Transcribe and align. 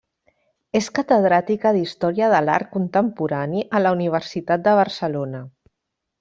És 0.77 0.85
Catedràtica 0.99 1.73
d'Història 1.75 2.29
de 2.35 2.39
l'Art 2.47 2.71
Contemporani 2.77 3.63
a 3.77 3.83
la 3.85 3.93
Universitat 3.99 4.65
de 4.71 4.75
Barcelona. 4.81 5.45